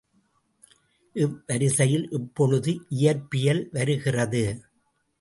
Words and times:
இவ்வரிசையில் 1.15 2.07
இப்பொழுது 2.11 2.73
இயற்பியல் 2.89 3.63
வருகிறது. 3.71 4.43